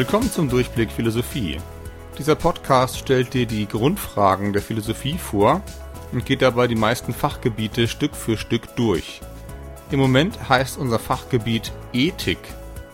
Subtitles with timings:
[0.00, 1.58] Willkommen zum Durchblick Philosophie.
[2.16, 5.60] Dieser Podcast stellt dir die Grundfragen der Philosophie vor
[6.10, 9.20] und geht dabei die meisten Fachgebiete Stück für Stück durch.
[9.90, 12.38] Im Moment heißt unser Fachgebiet Ethik.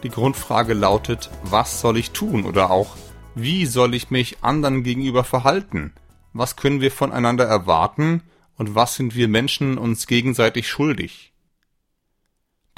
[0.03, 2.97] Die Grundfrage lautet, was soll ich tun oder auch,
[3.37, 5.93] wie soll ich mich anderen gegenüber verhalten?
[6.33, 8.25] Was können wir voneinander erwarten
[8.57, 11.33] und was sind wir Menschen uns gegenseitig schuldig?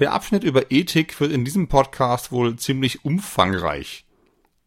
[0.01, 4.05] Der Abschnitt über Ethik wird in diesem Podcast wohl ziemlich umfangreich.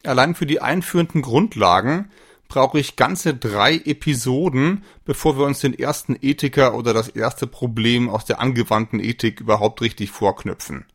[0.03, 2.09] Allein für die einführenden Grundlagen
[2.47, 8.09] brauche ich ganze drei Episoden, bevor wir uns den ersten Ethiker oder das erste Problem
[8.09, 10.85] aus der angewandten Ethik überhaupt richtig vorknüpfen.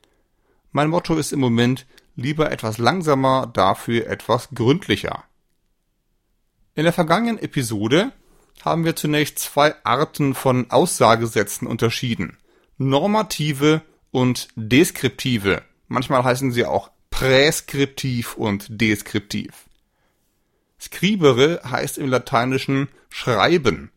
[0.73, 5.25] Mein Motto ist im Moment lieber etwas langsamer, dafür etwas gründlicher.
[6.75, 8.13] In der vergangenen Episode
[8.63, 12.37] haben wir zunächst zwei Arten von Aussagesätzen unterschieden.
[12.77, 15.63] Normative und deskriptive.
[15.89, 19.65] Manchmal heißen sie auch präskriptiv und deskriptiv.
[20.79, 23.91] Scribere heißt im Lateinischen schreiben.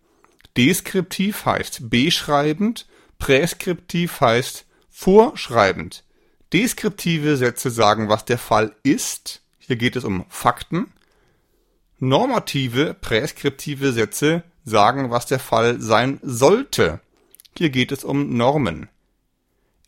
[0.55, 6.05] Deskriptiv heißt beschreibend, präskriptiv heißt vorschreibend.
[6.53, 9.41] Deskriptive Sätze sagen, was der Fall ist.
[9.57, 10.93] Hier geht es um Fakten.
[11.97, 17.01] Normative, präskriptive Sätze sagen, was der Fall sein sollte.
[17.57, 18.87] Hier geht es um Normen.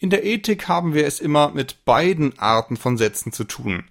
[0.02, 3.84] In der Ethik haben wir es immer mit beiden Arten von Sätzen zu tun.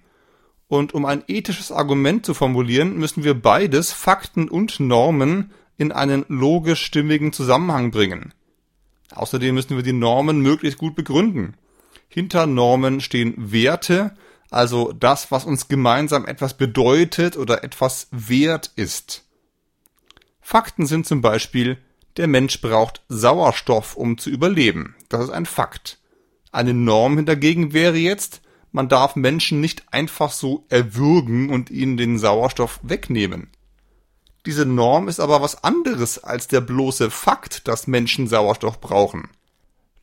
[0.67, 6.25] Und um ein ethisches Argument zu formulieren, müssen wir beides, Fakten und Normen, in einen
[6.27, 8.33] logisch stimmigen Zusammenhang bringen.
[9.11, 11.53] Außerdem müssen wir die Normen möglichst gut begründen.
[12.09, 14.13] Hinter Normen stehen Werte,
[14.49, 19.23] also das, was uns gemeinsam etwas bedeutet oder etwas wert ist.
[20.41, 21.77] Fakten sind zum Beispiel,
[22.17, 24.93] der Mensch braucht Sauerstoff, um zu überleben.
[25.07, 26.00] Das ist ein Fakt.
[26.51, 32.17] Eine Norm hingegen wäre jetzt, man darf Menschen nicht einfach so erwürgen und ihnen den
[32.17, 33.49] Sauerstoff wegnehmen.
[34.45, 39.29] Diese Norm ist aber was anderes als der bloße Fakt, dass Menschen Sauerstoff brauchen.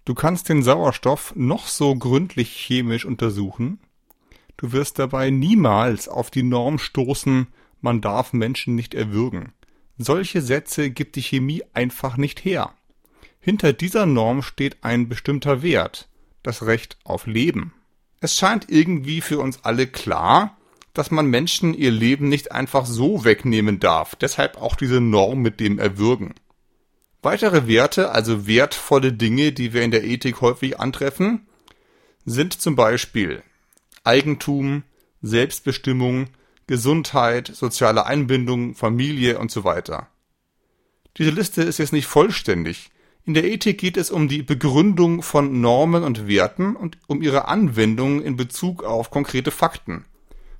[0.04, 3.80] Du kannst den Sauerstoff noch so gründlich chemisch untersuchen,
[4.56, 7.48] du wirst dabei niemals auf die Norm stoßen,
[7.80, 9.52] man darf Menschen nicht erwürgen.
[9.98, 12.72] Solche Sätze gibt die Chemie einfach nicht her.
[13.40, 16.07] Hinter dieser Norm steht ein bestimmter Wert,
[16.48, 17.72] das Recht auf Leben.
[18.20, 20.56] Es scheint irgendwie für uns alle klar,
[20.94, 25.60] dass man Menschen ihr Leben nicht einfach so wegnehmen darf, deshalb auch diese Norm mit
[25.60, 26.34] dem Erwürgen.
[27.22, 31.46] Weitere Werte, also wertvolle Dinge, die wir in der Ethik häufig antreffen,
[32.24, 33.42] sind zum Beispiel
[34.04, 34.84] Eigentum,
[35.20, 36.28] Selbstbestimmung,
[36.66, 40.08] Gesundheit, soziale Einbindung, Familie und so weiter.
[41.16, 42.90] Diese Liste ist jetzt nicht vollständig,
[43.28, 47.46] in der Ethik geht es um die Begründung von Normen und Werten und um ihre
[47.46, 50.06] Anwendung in Bezug auf konkrete Fakten.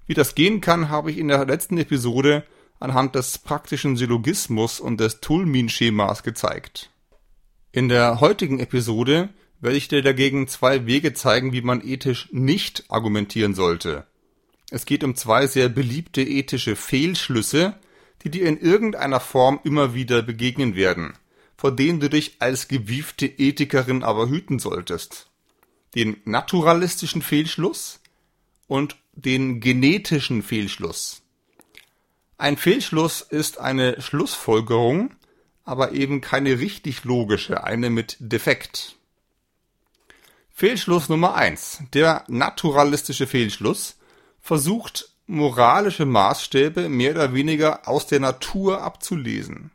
[0.06, 2.44] Wie das gehen kann, habe ich in der letzten Episode
[2.78, 6.90] anhand des praktischen Syllogismus und des Tulmin-Schemas gezeigt.
[7.72, 9.30] In der heutigen Episode
[9.62, 14.04] werde ich dir dagegen zwei Wege zeigen, wie man ethisch nicht argumentieren sollte.
[14.70, 17.76] Es geht um zwei sehr beliebte ethische Fehlschlüsse,
[18.24, 21.14] die dir in irgendeiner Form immer wieder begegnen werden
[21.58, 25.28] vor denen du dich als gewiefte Ethikerin aber hüten solltest.
[25.96, 28.00] Den naturalistischen Fehlschluss
[28.68, 31.20] und den genetischen Fehlschluss.
[32.38, 35.10] Ein Fehlschluss ist eine Schlussfolgerung,
[35.64, 38.94] aber eben keine richtig logische, eine mit Defekt.
[40.54, 43.96] Fehlschluss Nummer eins: Der naturalistische Fehlschluss
[44.40, 49.72] versucht moralische Maßstäbe mehr oder weniger aus der Natur abzulesen.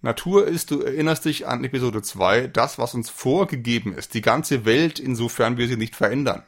[0.00, 4.64] Natur ist, du erinnerst dich an Episode 2, das, was uns vorgegeben ist, die ganze
[4.64, 6.44] Welt, insofern wir sie nicht verändern.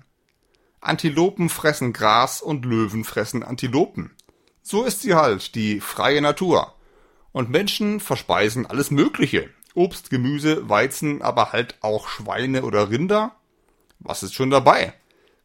[0.80, 4.12] Antilopen fressen Gras und Löwen fressen Antilopen.
[4.62, 6.74] So ist sie halt, die freie Natur.
[7.32, 9.50] Und Menschen verspeisen alles Mögliche.
[9.74, 13.36] Obst, Gemüse, Weizen, aber halt auch Schweine oder Rinder.
[13.98, 14.94] Was ist schon dabei?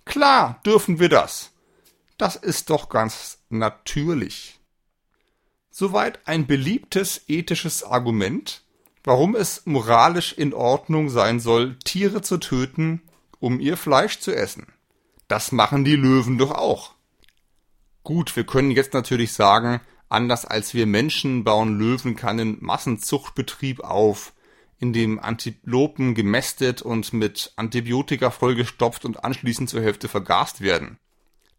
[0.06, 1.52] Klar dürfen wir das.
[2.18, 4.55] Das ist doch ganz natürlich.
[5.78, 8.64] Soweit ein beliebtes ethisches Argument,
[9.04, 13.02] warum es moralisch in Ordnung sein soll, Tiere zu töten,
[13.42, 14.68] um ihr Fleisch zu essen.
[15.28, 16.94] Das machen die Löwen doch auch.
[18.04, 24.32] Gut, wir können jetzt natürlich sagen, anders als wir Menschen bauen Löwen keinen Massenzuchtbetrieb auf,
[24.80, 31.00] in dem Antilopen gemästet und mit Antibiotika vollgestopft und anschließend zur Hälfte vergast werden.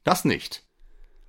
[0.05, 0.63] Das nicht.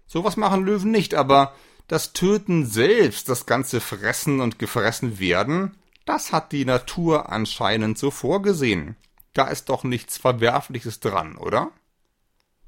[0.05, 1.53] Sowas machen Löwen nicht, aber
[1.87, 5.75] das Töten selbst, das ganze Fressen und gefressen werden,
[6.05, 8.95] das hat die Natur anscheinend so vorgesehen.
[9.33, 11.71] Da ist doch nichts Verwerfliches dran, oder?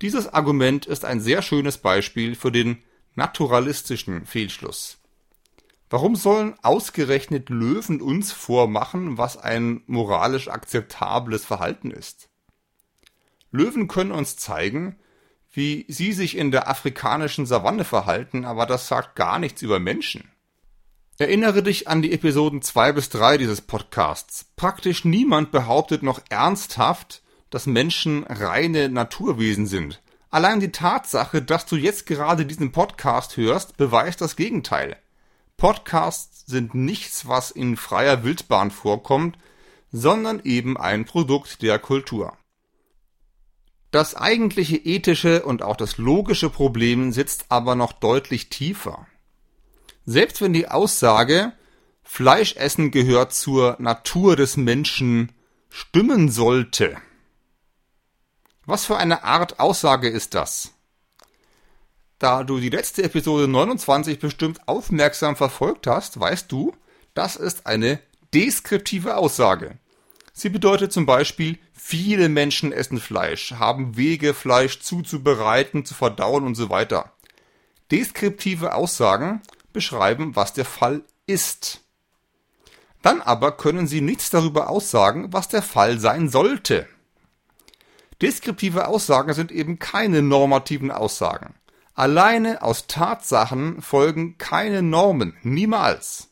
[0.02, 2.82] Dieses Argument ist ein sehr schönes Beispiel für den
[3.16, 4.98] naturalistischen Fehlschluss.
[5.90, 12.30] Warum sollen ausgerechnet Löwen uns vormachen, was ein moralisch akzeptables Verhalten ist?
[13.52, 14.98] Löwen können uns zeigen,
[15.52, 20.30] wie sie sich in der afrikanischen Savanne verhalten, aber das sagt gar nichts über Menschen.
[21.18, 24.46] Erinnere dich an die Episoden 2 bis 3 dieses Podcasts.
[24.56, 30.02] Praktisch niemand behauptet noch ernsthaft, dass Menschen reine Naturwesen sind.
[30.30, 34.96] Allein die Tatsache, dass du jetzt gerade diesen Podcast hörst, beweist das Gegenteil.
[35.58, 39.38] Podcasts sind nichts, was in freier Wildbahn vorkommt,
[39.92, 42.38] sondern eben ein Produkt der Kultur.
[43.92, 49.08] Das eigentliche ethische und auch das logische Problem sitzt aber noch deutlich tiefer.
[50.06, 51.54] Selbst wenn die Aussage
[52.04, 55.32] Fleischessen gehört zur Natur des Menschen
[55.70, 56.98] stimmen sollte,
[58.66, 60.72] was für eine Art Aussage ist das?
[62.20, 66.76] Da du die letzte Episode 29 bestimmt aufmerksam verfolgt hast, weißt du,
[67.16, 68.00] das ist eine
[68.34, 69.80] deskriptive Aussage.
[70.40, 76.56] Sie bedeutet zum Beispiel, viele Menschen essen Fleisch, haben Wege, Fleisch zuzubereiten, zu verdauen und
[76.56, 77.12] so weiter.
[77.92, 79.42] Deskriptive Aussagen
[79.74, 81.82] beschreiben, was der Fall ist.
[83.02, 86.88] Dann aber können sie nichts darüber aussagen, was der Fall sein sollte.
[88.22, 91.54] Deskriptive Aussagen sind eben keine normativen Aussagen.
[91.96, 96.29] Alleine aus Tatsachen folgen keine Normen, niemals.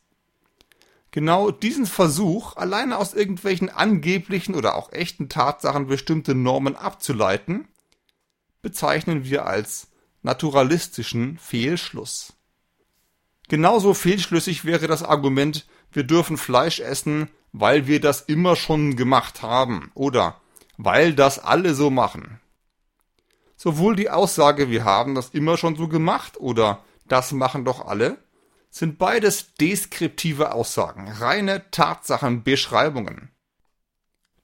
[1.11, 7.67] Genau diesen Versuch, alleine aus irgendwelchen angeblichen oder auch echten Tatsachen bestimmte Normen abzuleiten,
[8.61, 9.87] bezeichnen wir als
[10.21, 12.33] naturalistischen Fehlschluss.
[13.47, 19.41] Genauso fehlschlüssig wäre das Argument, wir dürfen Fleisch essen, weil wir das immer schon gemacht
[19.41, 20.41] haben oder
[20.77, 22.39] weil das alle so machen.
[23.55, 28.17] Sowohl die Aussage, wir haben das immer schon so gemacht oder das machen doch alle,
[28.69, 33.29] sind beides deskriptive Aussagen, reine Tatsachenbeschreibungen.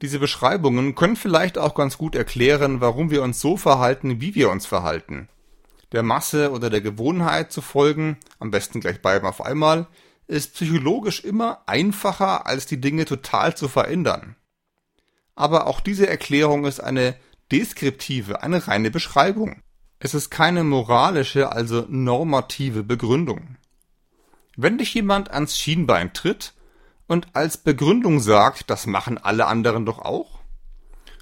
[0.01, 4.49] Diese Beschreibungen können vielleicht auch ganz gut erklären, warum wir uns so verhalten, wie wir
[4.49, 5.29] uns verhalten.
[5.93, 9.87] Der Masse oder der Gewohnheit zu folgen, am besten gleich beiden auf einmal,
[10.27, 14.35] ist psychologisch immer einfacher, als die Dinge total zu verändern.
[15.35, 17.15] Aber auch diese Erklärung ist eine
[17.51, 19.61] deskriptive, eine reine Beschreibung.
[19.99, 23.57] Es ist keine moralische, also normative Begründung.
[24.55, 26.53] Wenn dich jemand ans Schienbein tritt
[27.07, 30.39] und als Begründung sagt, das machen alle anderen doch auch,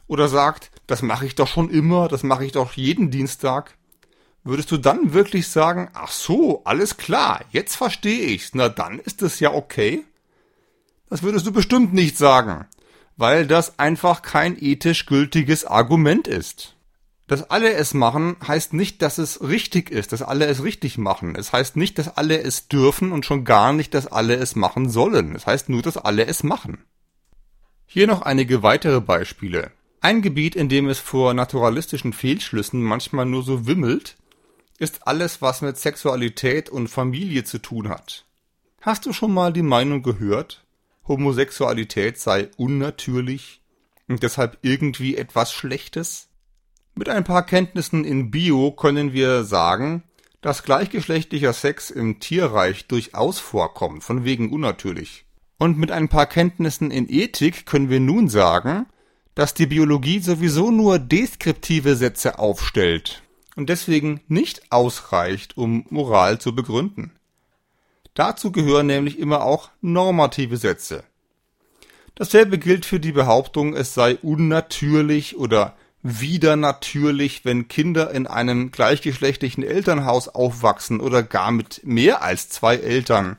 [0.08, 3.78] oder sagt, das mache ich doch schon immer, das mache ich doch jeden Dienstag,
[4.44, 9.22] würdest du dann wirklich sagen, ach so, alles klar, jetzt verstehe ich's, na dann ist
[9.22, 10.04] es ja okay?
[11.10, 12.66] Das würdest du bestimmt nicht sagen
[13.22, 16.76] weil das einfach kein ethisch gültiges Argument ist.
[17.32, 21.38] Dass alle es machen, heißt nicht, dass es richtig ist, dass alle es richtig machen.
[21.38, 24.90] Es heißt nicht, dass alle es dürfen und schon gar nicht, dass alle es machen
[24.90, 25.34] sollen.
[25.34, 26.84] Es heißt nur, dass alle es machen.
[27.86, 29.72] Hier noch einige weitere Beispiele.
[30.02, 34.18] Ein Gebiet, in dem es vor naturalistischen Fehlschlüssen manchmal nur so wimmelt,
[34.78, 38.26] ist alles, was mit Sexualität und Familie zu tun hat.
[38.82, 40.66] Hast du schon mal die Meinung gehört,
[41.08, 43.62] Homosexualität sei unnatürlich
[44.10, 46.28] und deshalb irgendwie etwas Schlechtes?
[46.96, 50.04] Mit ein paar Kenntnissen in Bio können wir sagen,
[50.42, 55.26] dass gleichgeschlechtlicher Sex im Tierreich durchaus vorkommt, von wegen unnatürlich.
[55.58, 58.88] Und mit ein paar Kenntnissen in Ethik können wir nun sagen,
[59.36, 63.22] dass die Biologie sowieso nur deskriptive Sätze aufstellt
[63.56, 67.12] und deswegen nicht ausreicht, um Moral zu begründen.
[68.14, 71.04] Dazu gehören nämlich immer auch normative Sätze.
[72.16, 78.72] Dasselbe gilt für die Behauptung, es sei unnatürlich oder wieder natürlich, wenn Kinder in einem
[78.72, 83.38] gleichgeschlechtlichen Elternhaus aufwachsen oder gar mit mehr als zwei Eltern.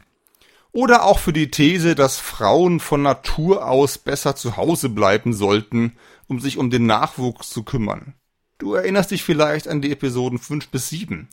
[0.71, 5.92] Oder auch für die These, dass Frauen von Natur aus besser zu Hause bleiben sollten,
[6.28, 8.14] um sich um den Nachwuchs zu kümmern.
[8.59, 11.28] Du erinnerst dich vielleicht an die Episoden 5 bis 7.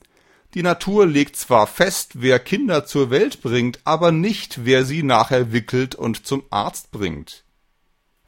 [0.55, 5.53] Die Natur legt zwar fest, wer Kinder zur Welt bringt, aber nicht, wer sie nachher
[5.53, 7.43] wickelt und zum Arzt bringt.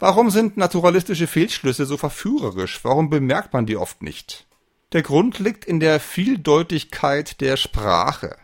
[0.01, 2.84] Warum sind naturalistische Fehlschlüsse so verführerisch?
[2.84, 4.48] Warum bemerkt man die oft nicht?
[4.93, 8.36] Der Grund liegt in der Vieldeutigkeit der Sprache.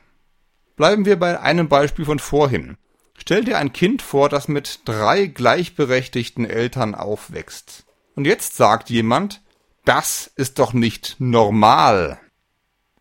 [0.75, 2.77] Bleiben wir bei einem Beispiel von vorhin.
[3.17, 7.85] Stell dir ein Kind vor, das mit drei gleichberechtigten Eltern aufwächst.
[8.15, 9.41] Und jetzt sagt jemand,
[9.83, 12.19] das ist doch nicht normal.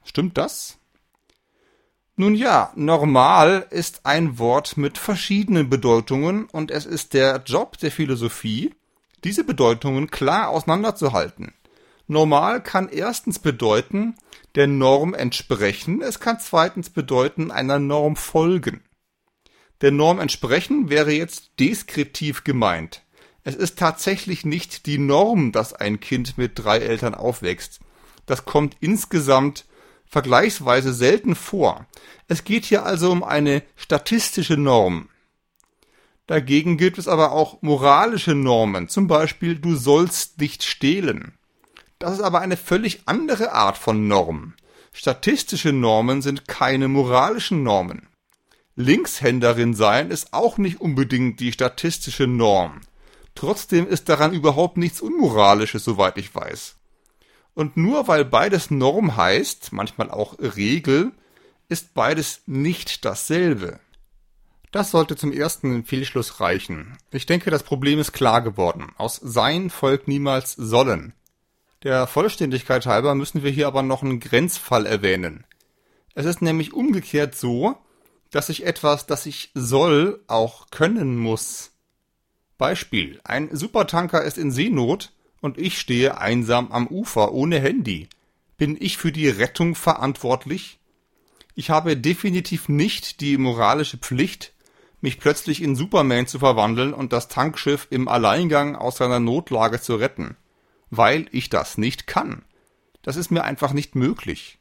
[0.02, 0.75] Stimmt das?
[2.18, 7.92] Nun ja, normal ist ein Wort mit verschiedenen Bedeutungen und es ist der Job der
[7.92, 8.74] Philosophie,
[9.22, 11.52] diese Bedeutungen klar auseinanderzuhalten.
[12.06, 14.14] Normal kann erstens bedeuten,
[14.54, 18.82] der Norm entsprechen, es kann zweitens bedeuten, einer Norm folgen.
[19.82, 23.02] Der Norm entsprechen wäre jetzt deskriptiv gemeint.
[23.44, 27.80] Es ist tatsächlich nicht die Norm, dass ein Kind mit drei Eltern aufwächst.
[28.24, 29.66] Das kommt insgesamt
[30.08, 31.86] vergleichsweise selten vor.
[32.28, 35.08] Es geht hier also um eine statistische Norm.
[36.26, 41.34] Dagegen gibt es aber auch moralische Normen, zum Beispiel du sollst nicht stehlen.
[41.98, 44.54] Das ist aber eine völlig andere Art von Norm.
[44.92, 48.08] Statistische Normen sind keine moralischen Normen.
[48.74, 52.80] Linkshänderin sein ist auch nicht unbedingt die statistische Norm.
[53.34, 56.75] Trotzdem ist daran überhaupt nichts Unmoralisches, soweit ich weiß.
[57.56, 61.12] Und nur weil beides Norm heißt, manchmal auch Regel,
[61.70, 63.80] ist beides nicht dasselbe.
[64.72, 66.98] Das sollte zum ersten Fehlschluss reichen.
[67.10, 68.92] Ich denke, das Problem ist klar geworden.
[68.98, 71.14] Aus Sein folgt niemals Sollen.
[71.82, 75.44] Der Vollständigkeit halber müssen wir hier aber noch einen Grenzfall erwähnen.
[76.14, 77.78] Es ist nämlich umgekehrt so,
[78.30, 81.70] dass ich etwas, das ich soll, auch können muss.
[82.58, 83.18] Beispiel.
[83.24, 85.10] Ein Supertanker ist in Seenot
[85.40, 88.08] und ich stehe einsam am Ufer ohne Handy.
[88.58, 90.78] Bin ich für die Rettung verantwortlich?
[91.54, 94.52] Ich habe definitiv nicht die moralische Pflicht,
[95.00, 99.96] mich plötzlich in Superman zu verwandeln und das Tankschiff im Alleingang aus seiner Notlage zu
[99.96, 100.36] retten.
[100.90, 102.42] Weil ich das nicht kann.
[103.02, 104.58] Das ist mir einfach nicht möglich.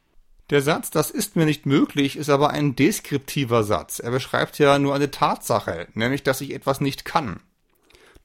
[0.52, 4.00] Der Satz, das ist mir nicht möglich, ist aber ein deskriptiver Satz.
[4.00, 7.40] Er beschreibt ja nur eine Tatsache, nämlich dass ich etwas nicht kann.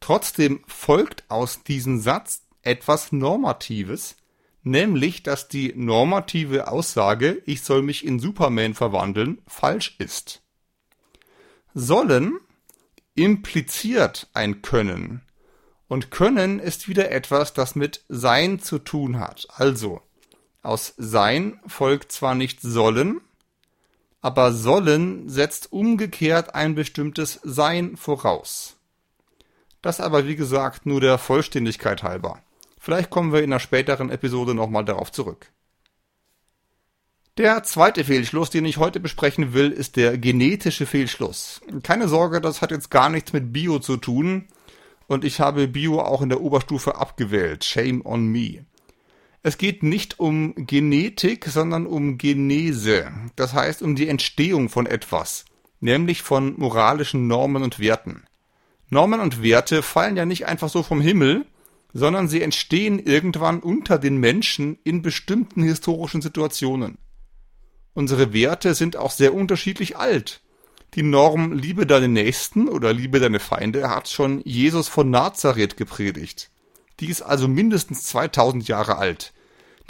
[0.01, 4.17] Trotzdem folgt aus diesem Satz etwas Normatives,
[4.63, 10.43] nämlich dass die normative Aussage, ich soll mich in Superman verwandeln, falsch ist.
[11.75, 12.41] Sollen
[13.15, 15.23] impliziert ein Können.
[15.89, 19.49] Und Können ist wieder etwas, das mit Sein zu tun hat.
[19.51, 20.01] Also,
[20.63, 23.21] aus Sein folgt zwar nicht sollen,
[24.21, 28.77] aber sollen setzt umgekehrt ein bestimmtes Sein voraus.
[29.83, 32.43] Das aber wie gesagt nur der Vollständigkeit halber.
[32.79, 35.53] Vielleicht kommen wir in einer späteren Episode nochmal darauf zurück.
[37.37, 41.61] Der zweite Fehlschluss, den ich heute besprechen will, ist der genetische Fehlschluss.
[41.83, 44.49] Keine Sorge, das hat jetzt gar nichts mit Bio zu tun
[45.07, 47.65] und ich habe Bio auch in der Oberstufe abgewählt.
[47.65, 48.67] Shame on me.
[49.43, 53.11] Es geht nicht um Genetik, sondern um Genese.
[53.37, 55.47] Das heißt um die Entstehung von etwas,
[55.81, 58.25] nämlich von moralischen Normen und Werten.
[58.91, 61.47] Normen und Werte fallen ja nicht einfach so vom Himmel,
[61.93, 66.99] sondern sie entstehen irgendwann unter den Menschen in bestimmten historischen Situationen.
[67.95, 70.43] Unsere Werte sind auch sehr unterschiedlich alt.
[70.95, 76.51] Die Norm Liebe deine Nächsten oder Liebe deine Feinde hat schon Jesus von Nazareth gepredigt.
[76.99, 79.33] Die ist also mindestens 2000 Jahre alt.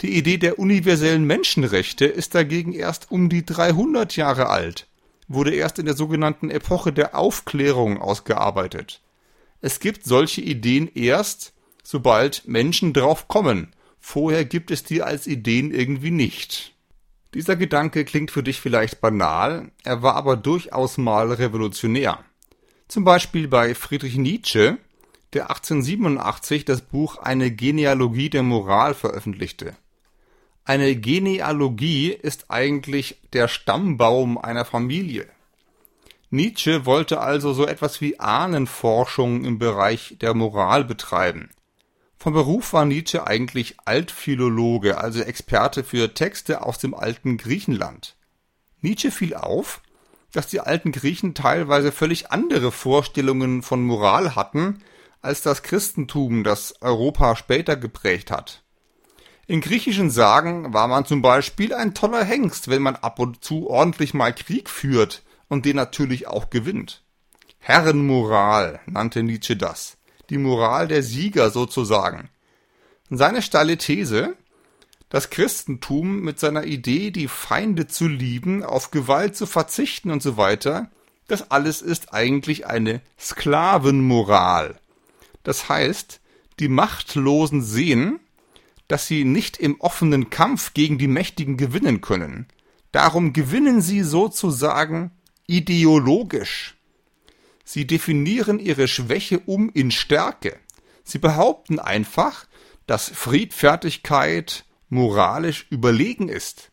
[0.01, 4.87] Die Idee der universellen Menschenrechte ist dagegen erst um die 300 Jahre alt,
[5.33, 9.01] wurde erst in der sogenannten Epoche der Aufklärung ausgearbeitet.
[9.61, 13.73] Es gibt solche Ideen erst, sobald Menschen drauf kommen.
[13.99, 16.73] Vorher gibt es die als Ideen irgendwie nicht.
[17.33, 22.19] Dieser Gedanke klingt für dich vielleicht banal, er war aber durchaus mal revolutionär.
[22.87, 24.77] Zum Beispiel bei Friedrich Nietzsche,
[25.31, 29.77] der 1887 das Buch Eine Genealogie der Moral veröffentlichte.
[30.63, 35.27] Eine Genealogie ist eigentlich der Stammbaum einer Familie.
[36.29, 41.49] Nietzsche wollte also so etwas wie Ahnenforschung im Bereich der Moral betreiben.
[42.17, 48.15] Von Beruf war Nietzsche eigentlich Altphilologe, also Experte für Texte aus dem alten Griechenland.
[48.79, 49.81] Nietzsche fiel auf,
[50.31, 54.83] dass die alten Griechen teilweise völlig andere Vorstellungen von Moral hatten
[55.21, 58.63] als das Christentum, das Europa später geprägt hat.
[59.51, 63.69] In griechischen Sagen war man zum Beispiel ein toller Hengst, wenn man ab und zu
[63.69, 67.03] ordentlich mal Krieg führt und den natürlich auch gewinnt.
[67.59, 69.97] Herrenmoral nannte Nietzsche das.
[70.29, 72.29] Die Moral der Sieger sozusagen.
[73.09, 74.37] Seine steile These,
[75.09, 80.37] das Christentum mit seiner Idee, die Feinde zu lieben, auf Gewalt zu verzichten und so
[80.37, 80.89] weiter,
[81.27, 84.79] das alles ist eigentlich eine Sklavenmoral.
[85.43, 86.21] Das heißt,
[86.61, 88.21] die Machtlosen sehen,
[88.91, 92.47] dass sie nicht im offenen Kampf gegen die Mächtigen gewinnen können.
[92.91, 95.11] Darum gewinnen sie sozusagen
[95.47, 96.75] ideologisch.
[97.63, 100.59] Sie definieren ihre Schwäche um in Stärke.
[101.05, 102.47] Sie behaupten einfach,
[102.85, 106.69] dass Friedfertigkeit moralisch überlegen ist.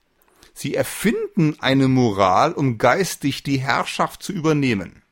[0.55, 5.05] Sie erfinden eine Moral, um geistig die Herrschaft zu übernehmen.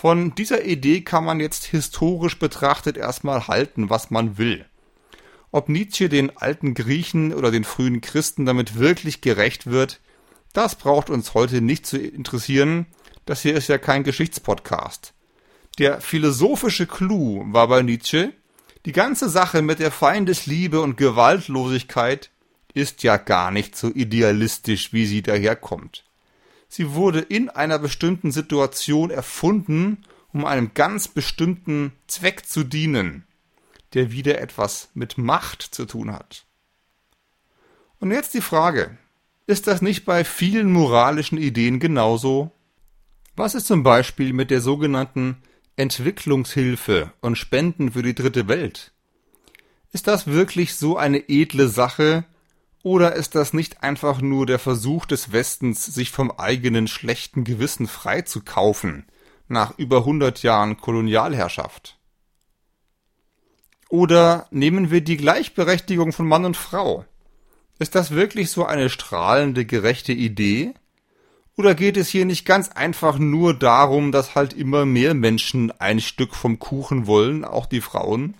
[0.00, 4.64] Von dieser Idee kann man jetzt historisch betrachtet erstmal halten, was man will.
[5.50, 9.98] Ob Nietzsche den alten Griechen oder den frühen Christen damit wirklich gerecht wird,
[10.52, 12.86] das braucht uns heute nicht zu interessieren.
[13.26, 15.14] Das hier ist ja kein Geschichtspodcast.
[15.80, 18.32] Der philosophische Clou war bei Nietzsche,
[18.86, 22.30] die ganze Sache mit der Feindesliebe und Gewaltlosigkeit
[22.72, 26.04] ist ja gar nicht so idealistisch, wie sie daherkommt.
[26.68, 33.26] Sie wurde in einer bestimmten Situation erfunden, um einem ganz bestimmten Zweck zu dienen,
[33.94, 36.44] der wieder etwas mit Macht zu tun hat.
[38.00, 38.96] Und jetzt die Frage,
[39.46, 42.52] ist das nicht bei vielen moralischen Ideen genauso?
[43.34, 45.38] Was ist zum Beispiel mit der sogenannten
[45.76, 48.92] Entwicklungshilfe und Spenden für die dritte Welt?
[49.90, 52.24] Ist das wirklich so eine edle Sache,
[52.82, 57.86] oder ist das nicht einfach nur der Versuch des Westens, sich vom eigenen schlechten Gewissen
[57.86, 59.06] freizukaufen,
[59.48, 61.98] nach über 100 Jahren Kolonialherrschaft?
[63.88, 67.04] Oder nehmen wir die Gleichberechtigung von Mann und Frau.
[67.78, 70.74] Ist das wirklich so eine strahlende, gerechte Idee?
[71.56, 76.00] Oder geht es hier nicht ganz einfach nur darum, dass halt immer mehr Menschen ein
[76.00, 78.34] Stück vom Kuchen wollen, auch die Frauen?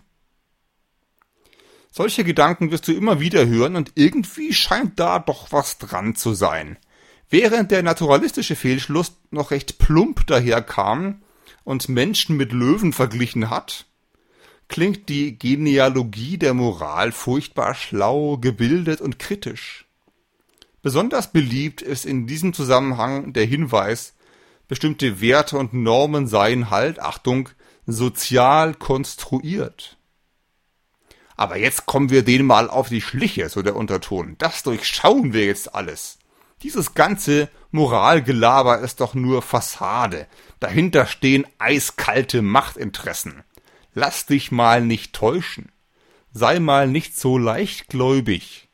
[1.99, 6.33] Solche Gedanken wirst du immer wieder hören und irgendwie scheint da doch was dran zu
[6.33, 6.79] sein.
[7.29, 11.23] Während der naturalistische Fehlschluss noch recht plump daherkam
[11.65, 13.87] und Menschen mit Löwen verglichen hat,
[14.69, 19.85] klingt die Genealogie der Moral furchtbar schlau, gebildet und kritisch.
[20.83, 24.15] Besonders beliebt ist in diesem Zusammenhang der Hinweis,
[24.69, 27.49] bestimmte Werte und Normen seien halt, Achtung,
[27.87, 29.98] sozial konstruiert.
[31.39, 34.35] Aber jetzt kommen wir denen mal auf die Schliche, so der Unterton.
[34.39, 36.19] Das durchschauen wir jetzt alles.
[36.63, 40.27] Dieses ganze Moralgelaber ist doch nur Fassade.
[40.59, 43.45] Dahinter stehen eiskalte Machtinteressen.
[43.95, 45.71] Lass dich mal nicht täuschen.
[46.33, 48.69] Sei mal nicht so leichtgläubig.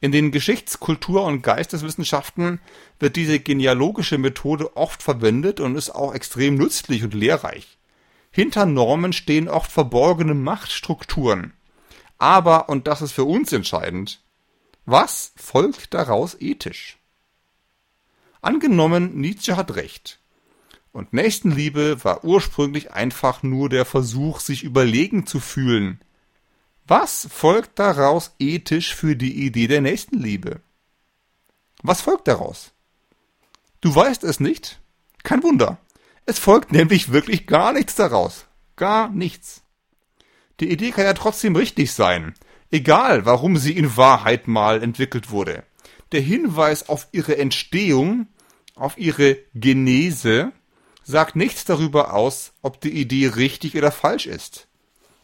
[0.00, 2.60] In den Geschichts-, Kultur- und Geisteswissenschaften
[2.98, 7.78] wird diese genealogische Methode oft verwendet und ist auch extrem nützlich und lehrreich.
[8.30, 11.52] Hinter Normen stehen oft verborgene Machtstrukturen.
[12.18, 14.22] Aber, und das ist für uns entscheidend,
[14.84, 16.98] was folgt daraus ethisch?
[18.42, 20.20] Angenommen, Nietzsche hat recht.
[20.92, 26.00] Und Nächstenliebe war ursprünglich einfach nur der Versuch, sich überlegen zu fühlen.
[26.86, 30.60] Was folgt daraus ethisch für die Idee der Nächstenliebe?
[31.82, 32.72] Was folgt daraus?
[33.80, 34.80] Du weißt es nicht?
[35.22, 35.78] Kein Wunder.
[36.30, 38.46] Es folgt nämlich wirklich gar nichts daraus.
[38.76, 39.64] Gar nichts.
[40.60, 42.34] Die Idee kann ja trotzdem richtig sein,
[42.70, 45.64] egal warum sie in Wahrheit mal entwickelt wurde.
[46.12, 48.28] Der Hinweis auf ihre Entstehung,
[48.76, 50.52] auf ihre Genese,
[51.02, 54.68] sagt nichts darüber aus, ob die Idee richtig oder falsch ist.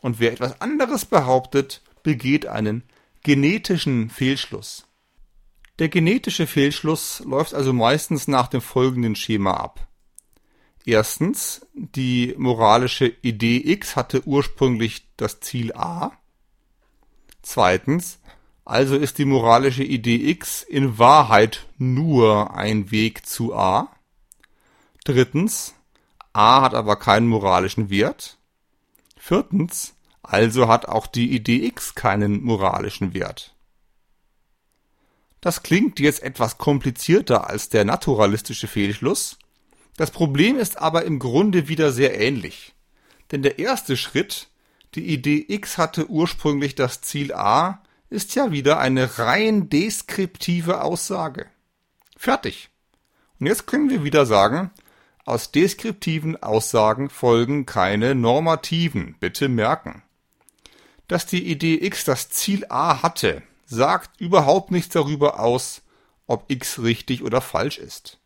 [0.01, 2.83] Und wer etwas anderes behauptet, begeht einen
[3.23, 4.88] genetischen Fehlschluss.
[5.79, 9.87] Der genetische Fehlschluss läuft also meistens nach dem folgenden Schema ab.
[10.87, 16.12] Erstens, die moralische Idee X hatte ursprünglich das Ziel A.
[17.42, 18.20] Zweitens,
[18.64, 23.90] also ist die moralische Idee X in Wahrheit nur ein Weg zu A.
[25.05, 25.75] Drittens,
[26.33, 28.38] A hat aber keinen moralischen Wert.
[29.16, 33.57] Viertens, also hat auch die Idee X keinen moralischen Wert.
[35.40, 39.37] Das klingt jetzt etwas komplizierter als der naturalistische Fehlschluss,
[39.97, 42.75] das Problem ist aber im Grunde wieder sehr ähnlich.
[43.33, 44.49] Denn der erste Schritt,
[44.95, 51.47] die Idee X hatte ursprünglich das Ziel A, ist ja wieder eine rein deskriptive Aussage.
[52.17, 52.71] Fertig.
[53.41, 54.71] Und jetzt können wir wieder sagen,
[55.25, 60.03] aus deskriptiven Aussagen folgen keine normativen, bitte merken.
[61.09, 65.83] Dass die Idee X das Ziel A hatte, sagt überhaupt nichts darüber aus,
[66.27, 68.19] ob X richtig oder falsch ist.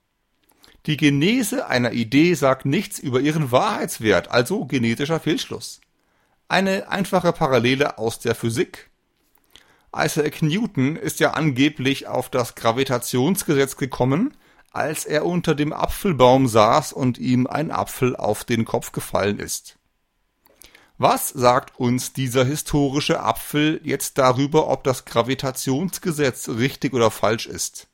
[0.87, 5.81] Die Genese einer Idee sagt nichts über ihren Wahrheitswert, also genetischer Fehlschluss.
[6.49, 8.91] Eine einfache Parallele aus der Physik.
[9.95, 14.37] Isaac Newton ist ja angeblich auf das Gravitationsgesetz gekommen,
[14.73, 19.77] als er unter dem Apfelbaum saß und ihm ein Apfel auf den Kopf gefallen ist.
[20.97, 27.89] Was sagt uns dieser historische Apfel jetzt darüber, ob das Gravitationsgesetz richtig oder falsch ist?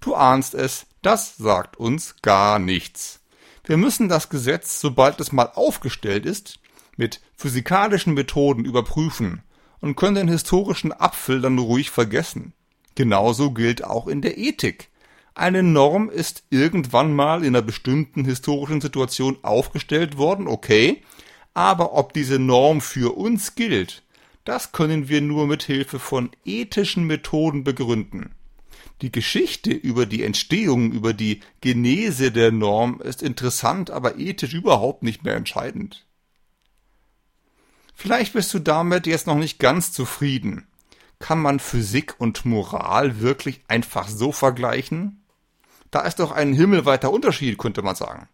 [0.00, 3.20] Du ahnst es, das sagt uns gar nichts.
[3.64, 6.58] Wir müssen das Gesetz, sobald es mal aufgestellt ist,
[6.96, 9.42] mit physikalischen Methoden überprüfen
[9.80, 12.54] und können den historischen Apfel dann ruhig vergessen.
[12.96, 14.88] Genauso gilt auch in der Ethik.
[15.36, 21.02] Eine Norm ist irgendwann mal in einer bestimmten historischen Situation aufgestellt worden, okay,
[21.54, 24.02] aber ob diese Norm für uns gilt,
[24.44, 28.34] das können wir nur mit Hilfe von ethischen Methoden begründen.
[29.02, 35.02] Die Geschichte über die Entstehung, über die Genese der Norm ist interessant, aber ethisch überhaupt
[35.02, 36.06] nicht mehr entscheidend.
[37.94, 40.66] Vielleicht bist du damit jetzt noch nicht ganz zufrieden.
[41.18, 45.24] Kann man Physik und Moral wirklich einfach so vergleichen?
[45.90, 48.28] Da ist doch ein himmelweiter Unterschied, könnte man sagen.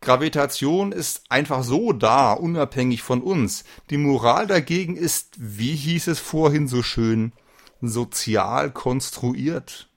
[0.00, 3.64] Gravitation ist einfach so da, unabhängig von uns.
[3.88, 7.32] Die Moral dagegen ist, wie hieß es vorhin so schön,
[7.80, 9.88] sozial konstruiert.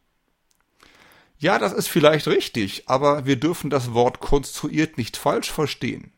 [1.39, 6.11] Ja, das ist vielleicht richtig, aber wir dürfen das Wort konstruiert nicht falsch verstehen.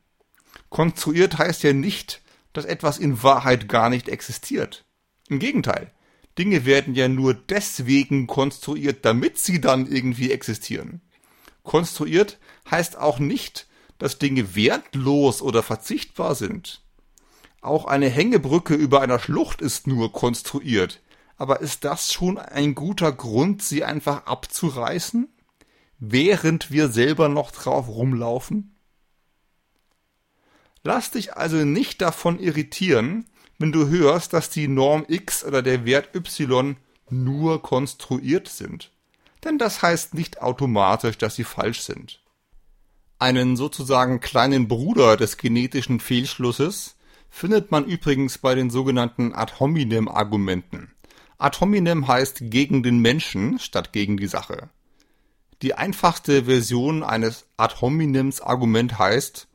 [0.69, 2.21] Konstruiert heißt ja nicht,
[2.53, 4.85] dass etwas in Wahrheit gar nicht existiert.
[5.27, 5.91] Im Gegenteil,
[6.37, 11.01] Dinge werden ja nur deswegen konstruiert, damit sie dann irgendwie existieren.
[11.63, 12.39] Konstruiert
[12.71, 16.81] heißt auch nicht, dass Dinge wertlos oder verzichtbar sind.
[17.61, 21.01] Auch eine Hängebrücke über einer Schlucht ist nur konstruiert.
[21.39, 25.29] Aber ist das schon ein guter Grund, sie einfach abzureißen?
[25.97, 28.75] Während wir selber noch drauf rumlaufen?
[30.83, 33.25] Lass dich also nicht davon irritieren,
[33.57, 36.75] wenn du hörst, dass die Norm x oder der Wert y
[37.09, 38.91] nur konstruiert sind.
[39.45, 42.21] Denn das heißt nicht automatisch, dass sie falsch sind.
[43.17, 46.97] Einen sozusagen kleinen Bruder des genetischen Fehlschlusses
[47.29, 50.91] findet man übrigens bei den sogenannten Ad hominem Argumenten.
[51.39, 54.69] Ad hominem heißt gegen den Menschen statt gegen die Sache.
[55.61, 59.47] Die einfachste Version eines Ad hominems Argument heißt,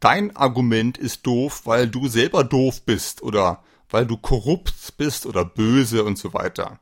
[0.00, 5.44] dein Argument ist doof, weil du selber doof bist oder weil du korrupt bist oder
[5.44, 6.80] böse und so weiter.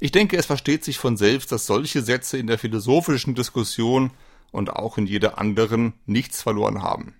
[0.00, 4.10] Ich denke, es versteht sich von selbst, dass solche Sätze in der philosophischen Diskussion
[4.52, 7.14] und auch in jeder anderen nichts verloren haben.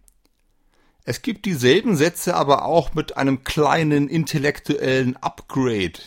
[1.04, 6.00] Es gibt dieselben Sätze aber auch mit einem kleinen intellektuellen Upgrade.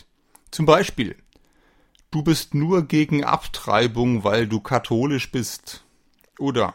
[0.50, 1.16] Zum Beispiel,
[2.10, 5.84] du bist nur gegen Abtreibung, weil du katholisch bist.
[6.38, 6.74] Oder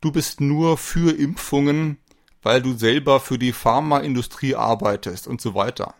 [0.00, 1.98] du bist nur für Impfungen,
[2.42, 5.94] weil du selber für die Pharmaindustrie arbeitest und so weiter.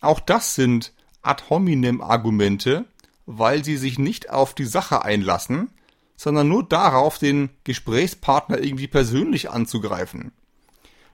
[0.00, 2.86] Auch das sind ad hominem Argumente,
[3.26, 5.70] weil sie sich nicht auf die Sache einlassen,
[6.16, 10.32] sondern nur darauf, den Gesprächspartner irgendwie persönlich anzugreifen.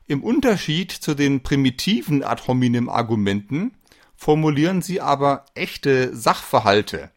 [0.07, 3.72] Im Unterschied zu den primitiven ad hominem Argumenten
[4.17, 7.11] formulieren sie aber echte Sachverhalte,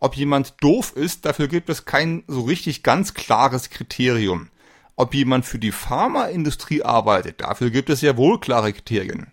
[0.00, 4.48] ob jemand doof ist, dafür gibt es kein so richtig ganz klares Kriterium.
[4.96, 9.30] Ob jemand für die Pharmaindustrie arbeitet, dafür gibt es ja wohl klare Kriterien.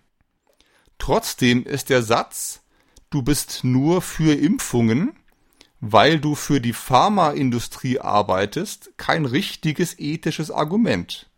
[0.99, 2.61] Trotzdem ist der Satz,
[3.09, 5.13] du bist nur für Impfungen,
[5.79, 11.29] weil du für die Pharmaindustrie arbeitest, kein richtiges ethisches Argument.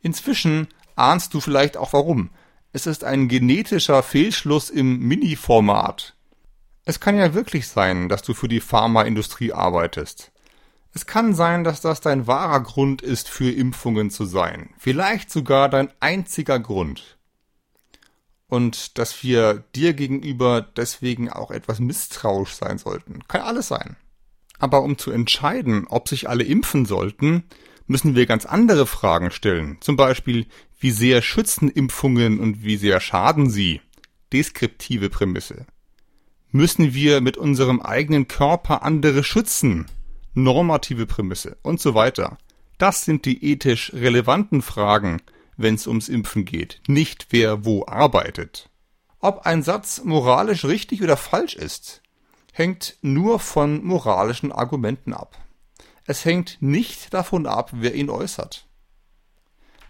[0.00, 0.66] Inzwischen
[0.96, 2.30] ahnst du vielleicht auch warum.
[2.74, 6.16] Es ist ein genetischer Fehlschluss im Mini-Format.
[6.84, 10.32] Es kann ja wirklich sein, dass du für die Pharmaindustrie arbeitest.
[10.92, 14.70] Es kann sein, dass das dein wahrer Grund ist, für Impfungen zu sein.
[14.76, 17.16] Vielleicht sogar dein einziger Grund.
[18.48, 23.20] Und dass wir dir gegenüber deswegen auch etwas misstrauisch sein sollten.
[23.28, 23.94] Kann alles sein.
[24.58, 27.44] Aber um zu entscheiden, ob sich alle impfen sollten,
[27.86, 29.78] müssen wir ganz andere Fragen stellen.
[29.80, 30.46] Zum Beispiel,
[30.84, 33.80] wie sehr schützen Impfungen und wie sehr schaden sie?
[34.34, 35.64] Deskriptive Prämisse.
[36.50, 39.86] Müssen wir mit unserem eigenen Körper andere schützen?
[40.34, 42.36] Normative Prämisse und so weiter.
[42.76, 45.22] Das sind die ethisch relevanten Fragen,
[45.56, 48.68] wenn es ums Impfen geht, nicht wer wo arbeitet.
[49.20, 52.02] Ob ein Satz moralisch richtig oder falsch ist,
[52.52, 55.38] hängt nur von moralischen Argumenten ab.
[56.04, 58.66] Es hängt nicht davon ab, wer ihn äußert.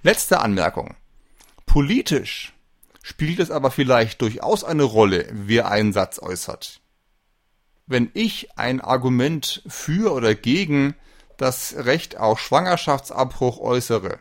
[0.06, 0.96] Letzte Anmerkung.
[1.64, 2.52] Politisch
[3.02, 6.82] spielt es aber vielleicht durchaus eine Rolle, wer einen Satz äußert.
[7.86, 10.94] Wenn ich ein Argument für oder gegen
[11.38, 14.18] das Recht auf Schwangerschaftsabbruch äußere,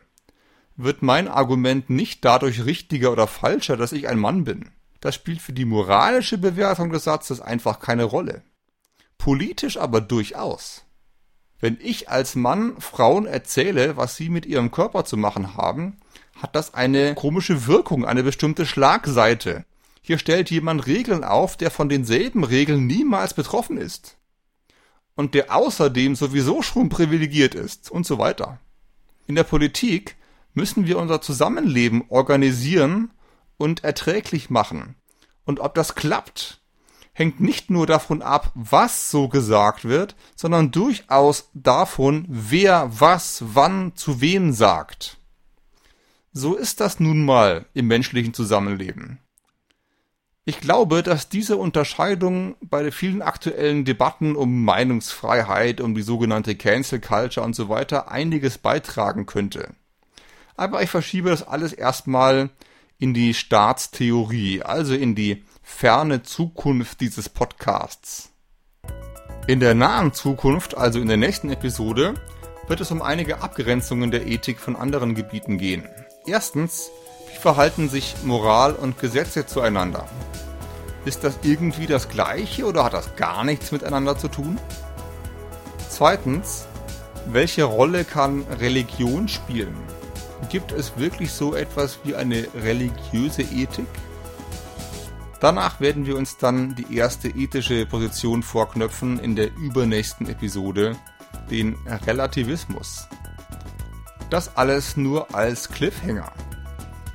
[0.77, 4.69] wird mein Argument nicht dadurch richtiger oder falscher, dass ich ein Mann bin.
[5.01, 8.41] Das spielt für die moralische Bewertung des Satzes einfach keine Rolle.
[9.17, 10.85] Politisch aber durchaus.
[11.63, 15.95] Wenn ich als Mann Frauen erzähle, was sie mit ihrem Körper zu machen haben,
[16.35, 19.63] hat das eine komische Wirkung, eine bestimmte Schlagseite.
[20.01, 24.17] Hier stellt jemand Regeln auf, der von denselben Regeln niemals betroffen ist.
[25.15, 28.59] Und der außerdem sowieso schon privilegiert ist und so weiter.
[29.25, 30.17] In der Politik
[30.53, 33.11] müssen wir unser Zusammenleben organisieren
[33.55, 34.95] und erträglich machen.
[35.45, 36.59] Und ob das klappt,
[37.13, 43.95] hängt nicht nur davon ab, was so gesagt wird, sondern durchaus davon, wer was wann
[43.95, 45.17] zu wem sagt.
[46.33, 49.19] So ist das nun mal im menschlichen Zusammenleben.
[50.45, 56.99] Ich glaube, dass diese Unterscheidung bei vielen aktuellen Debatten um Meinungsfreiheit, um die sogenannte Cancel
[56.99, 59.69] Culture und so weiter einiges beitragen könnte.
[60.57, 62.49] Aber ich verschiebe das alles erstmal
[62.99, 68.29] in die Staatstheorie, also in die ferne Zukunft dieses Podcasts.
[69.47, 72.13] In der nahen Zukunft, also in der nächsten Episode,
[72.67, 75.87] wird es um einige Abgrenzungen der Ethik von anderen Gebieten gehen.
[76.27, 76.91] Erstens,
[77.31, 80.07] wie verhalten sich Moral und Gesetze zueinander?
[81.05, 84.59] Ist das irgendwie das gleiche oder hat das gar nichts miteinander zu tun?
[85.89, 86.67] Zweitens,
[87.25, 89.75] welche Rolle kann Religion spielen?
[90.49, 93.87] Gibt es wirklich so etwas wie eine religiöse Ethik?
[95.43, 100.95] Danach werden wir uns dann die erste ethische Position vorknöpfen in der übernächsten Episode,
[101.51, 101.75] den
[102.07, 103.09] Relativismus.
[104.29, 106.31] Das alles nur als Cliffhanger.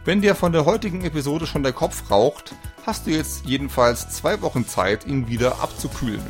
[0.04, 4.42] Wenn dir von der heutigen Episode schon der Kopf raucht, hast du jetzt jedenfalls zwei
[4.42, 6.20] Wochen Zeit, ihn wieder abzukühlen.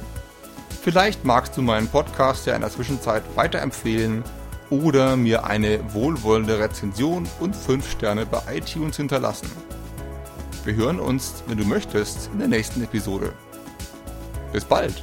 [0.81, 4.23] Vielleicht magst du meinen Podcast ja in der Zwischenzeit weiterempfehlen
[4.71, 9.51] oder mir eine wohlwollende Rezension und 5 Sterne bei iTunes hinterlassen.
[10.65, 13.33] Wir hören uns, wenn du möchtest, in der nächsten Episode.
[14.53, 15.03] Bis bald!